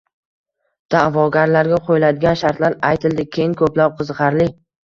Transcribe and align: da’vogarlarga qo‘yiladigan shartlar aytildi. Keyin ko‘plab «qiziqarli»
da’vogarlarga 0.95 1.79
qo‘yiladigan 1.89 2.39
shartlar 2.43 2.79
aytildi. 2.93 3.29
Keyin 3.37 3.55
ko‘plab 3.63 3.99
«qiziqarli» 4.01 4.53